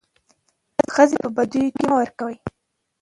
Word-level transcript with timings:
ښځي 0.93 1.17
په 1.23 1.29
بديو 1.35 1.73
کي 1.75 1.81
مه 1.87 1.95
ورکوئ. 1.99 2.35